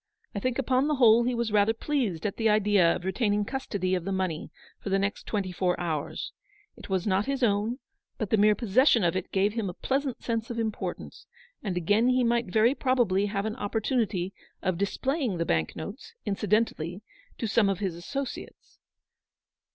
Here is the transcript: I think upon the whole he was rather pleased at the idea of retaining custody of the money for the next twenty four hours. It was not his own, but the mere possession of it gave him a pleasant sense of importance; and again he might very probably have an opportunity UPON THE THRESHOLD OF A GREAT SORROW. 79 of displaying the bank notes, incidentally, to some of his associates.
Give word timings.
I 0.33 0.39
think 0.39 0.57
upon 0.57 0.87
the 0.87 0.95
whole 0.95 1.25
he 1.25 1.35
was 1.35 1.51
rather 1.51 1.75
pleased 1.75 2.25
at 2.25 2.37
the 2.37 2.49
idea 2.49 2.95
of 2.95 3.05
retaining 3.05 3.45
custody 3.45 3.93
of 3.93 4.03
the 4.03 4.11
money 4.11 4.49
for 4.79 4.89
the 4.89 4.97
next 4.97 5.27
twenty 5.27 5.51
four 5.51 5.79
hours. 5.79 6.31
It 6.75 6.89
was 6.89 7.05
not 7.05 7.27
his 7.27 7.43
own, 7.43 7.77
but 8.17 8.31
the 8.31 8.37
mere 8.37 8.55
possession 8.55 9.03
of 9.03 9.15
it 9.15 9.31
gave 9.31 9.53
him 9.53 9.69
a 9.69 9.75
pleasant 9.75 10.23
sense 10.23 10.49
of 10.49 10.57
importance; 10.57 11.27
and 11.61 11.77
again 11.77 12.09
he 12.09 12.23
might 12.23 12.47
very 12.47 12.73
probably 12.73 13.27
have 13.27 13.45
an 13.45 13.55
opportunity 13.57 14.33
UPON 14.33 14.39
THE 14.39 14.39
THRESHOLD 14.39 14.61
OF 14.63 14.73
A 14.73 14.77
GREAT 14.77 14.87
SORROW. 14.87 15.13
79 15.17 15.37
of 15.37 15.37
displaying 15.37 15.37
the 15.37 15.45
bank 15.45 15.75
notes, 15.75 16.13
incidentally, 16.25 17.01
to 17.37 17.45
some 17.47 17.69
of 17.69 17.77
his 17.77 17.93
associates. 17.93 18.79